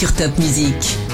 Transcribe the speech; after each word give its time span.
sur 0.00 0.14
Top 0.14 0.38
Music. 0.38 1.09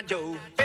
I 0.00 0.02
do. 0.02 0.59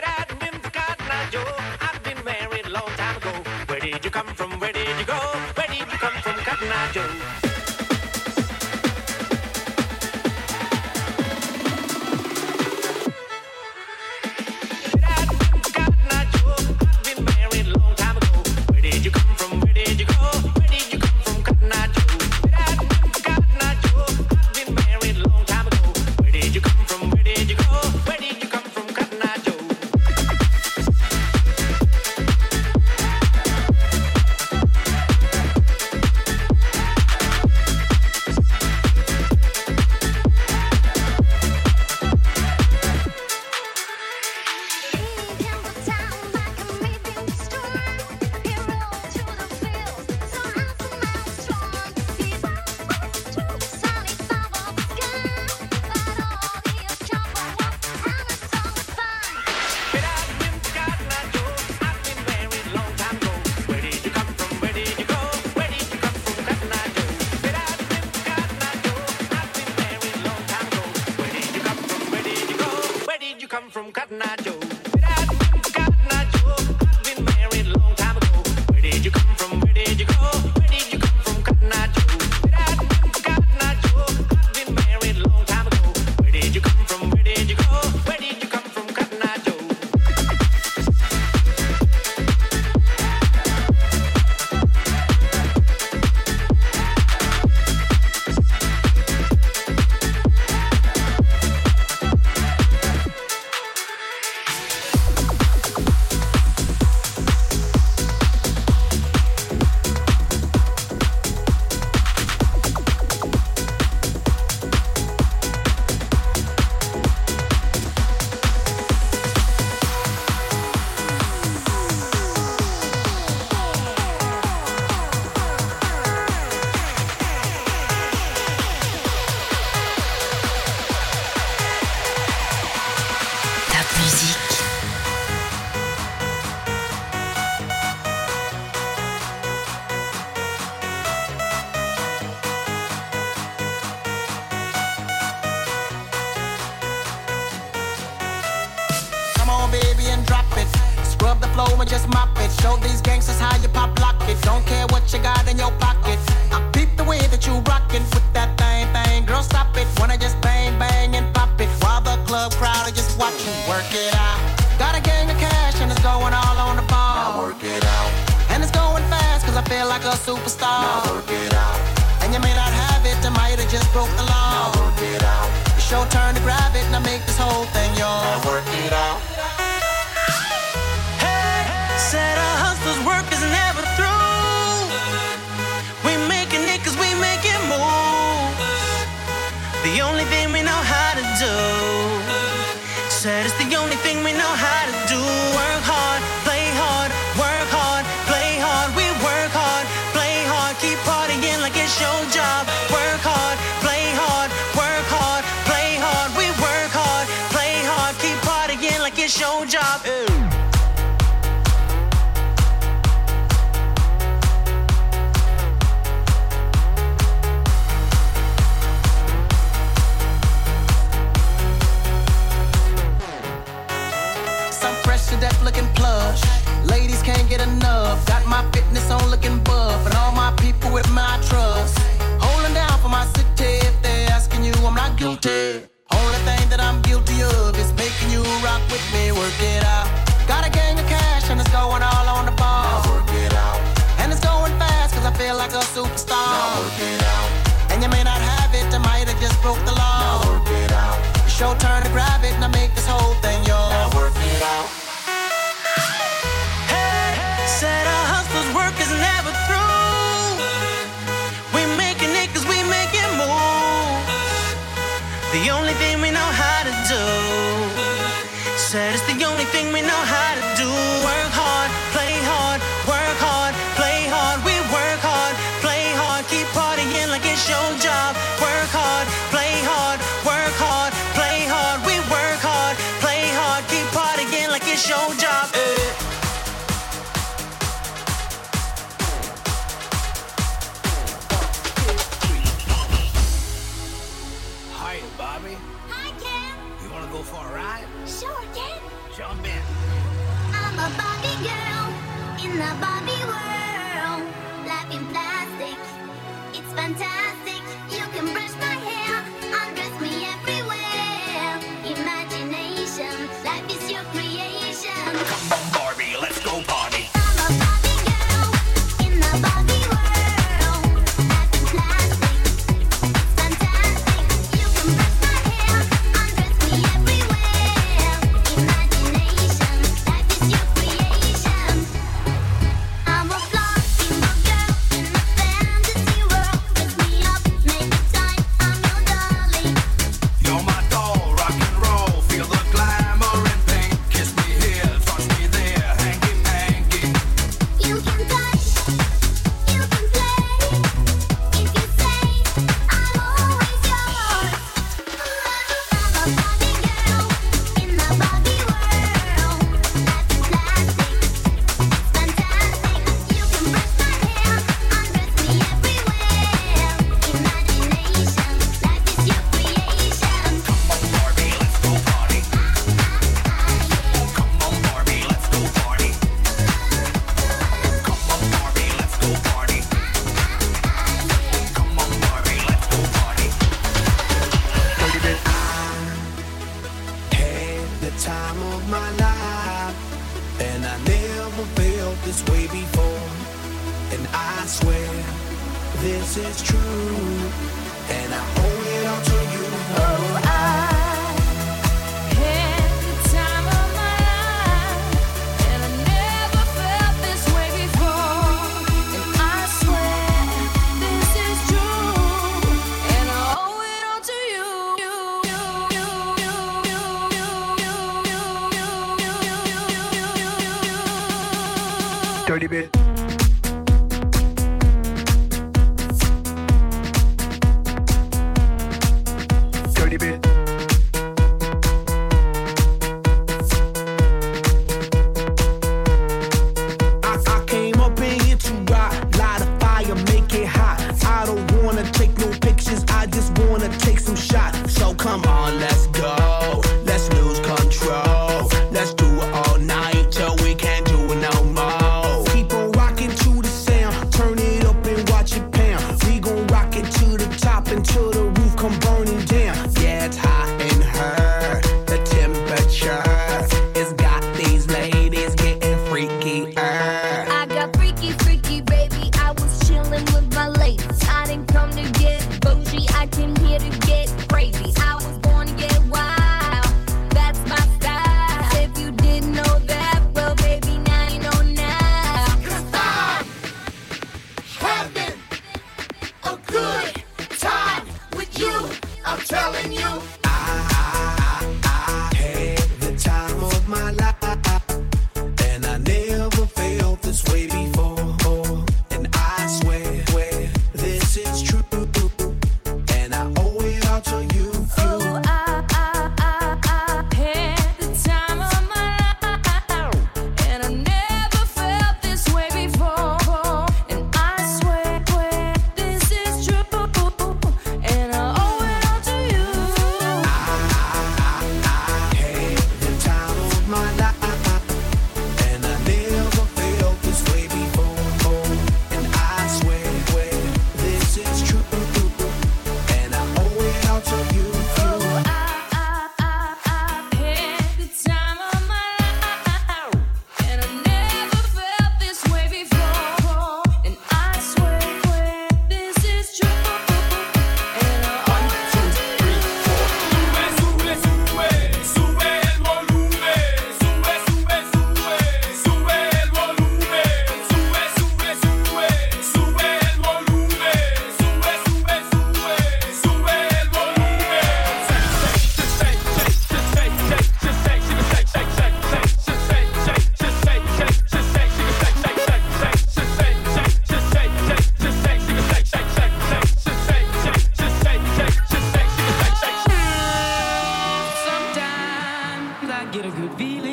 get 583.36 583.46
a 583.46 583.52
good 583.52 583.74
feeling. 583.78 584.05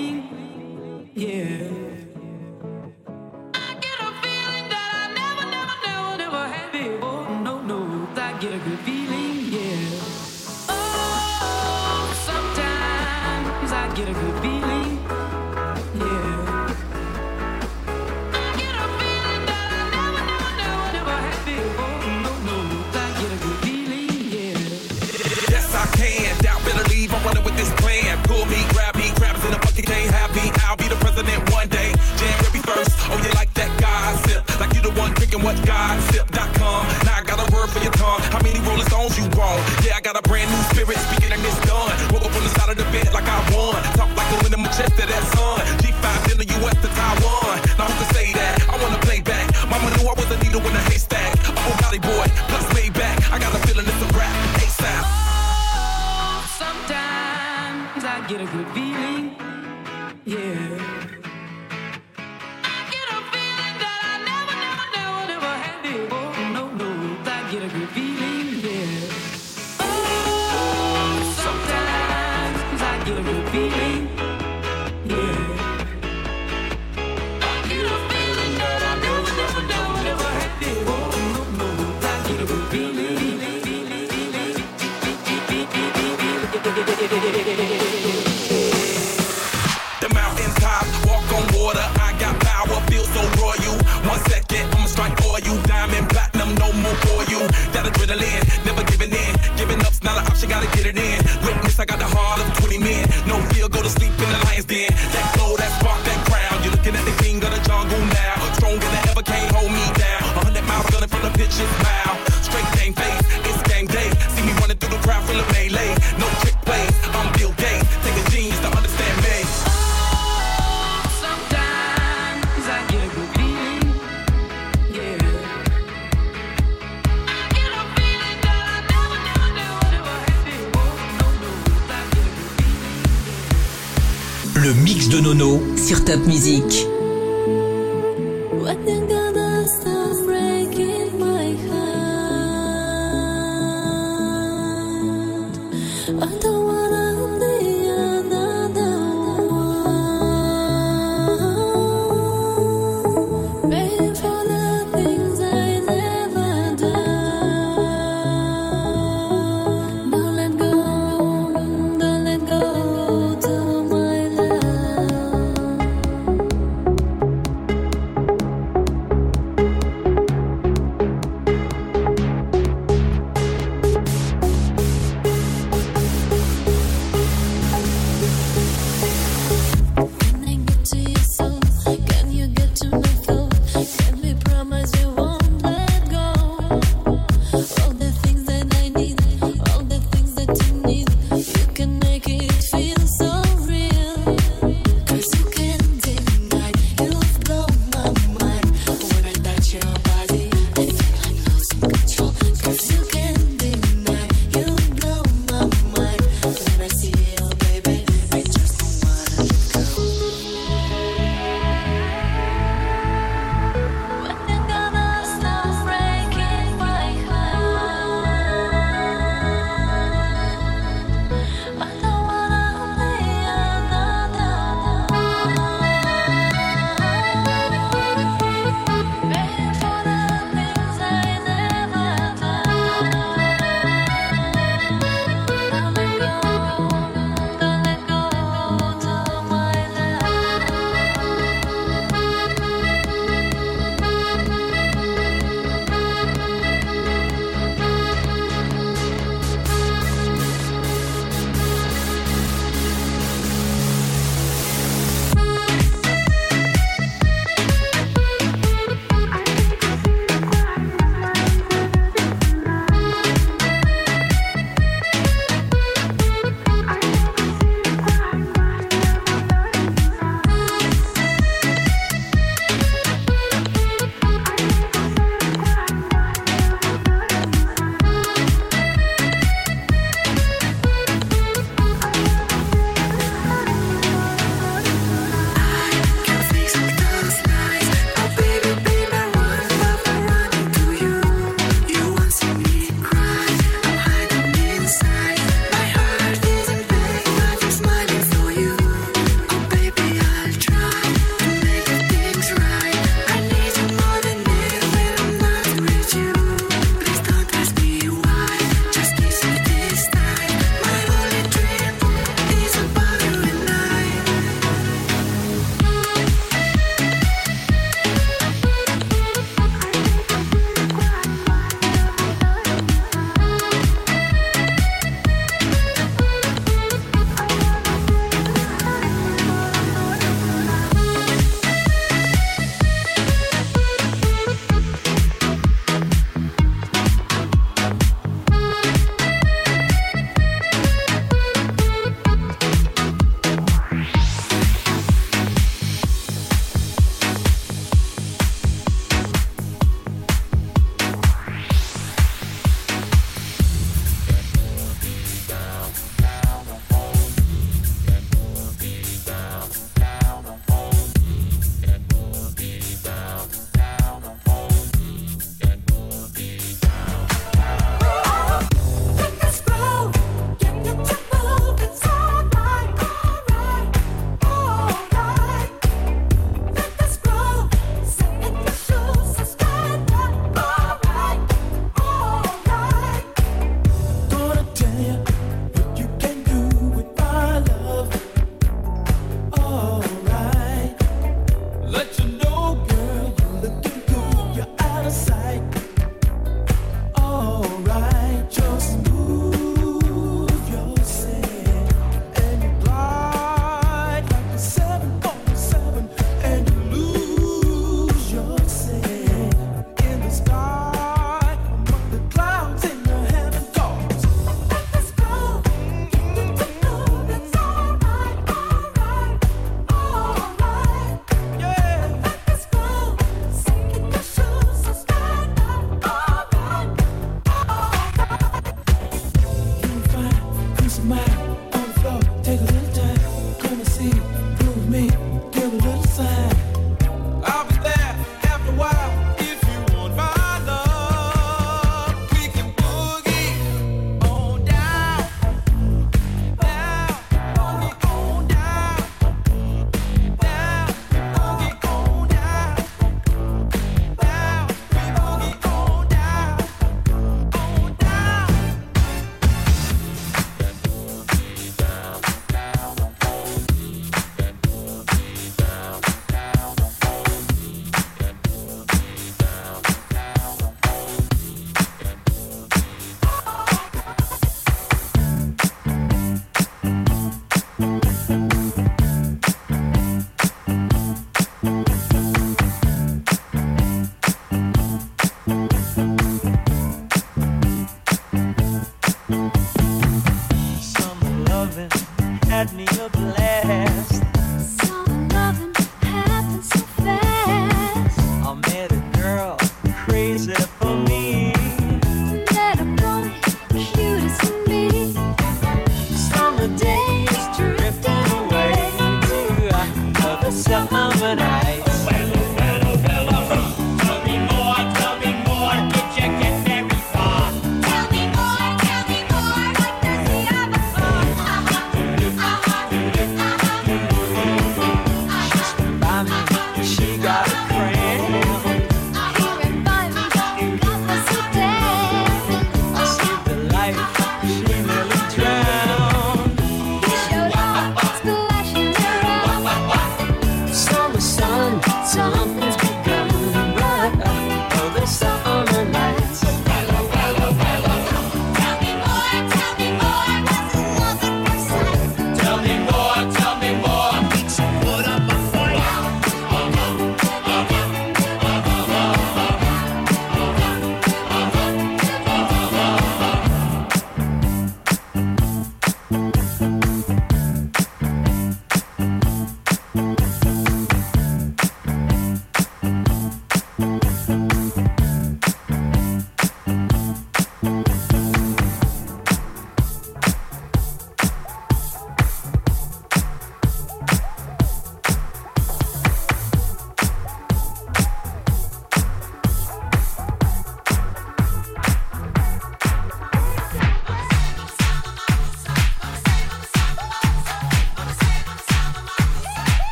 Sur 135.32 136.04
Top 136.04 136.26
Music. 136.26 136.91